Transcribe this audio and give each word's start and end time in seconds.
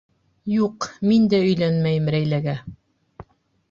Юҡ, 0.53 0.87
мин 1.11 1.29
дә 1.35 1.43
өйләнмәйем 1.51 2.11
Рәйләгә. 2.19 2.61